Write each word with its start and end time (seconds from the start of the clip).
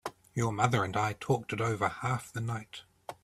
Your 0.33 0.51
mother 0.51 0.83
and 0.83 0.97
I 0.97 1.13
talked 1.19 1.53
it 1.53 1.61
over 1.61 1.87
half 1.87 2.33
the 2.33 2.41
night. 2.41 2.81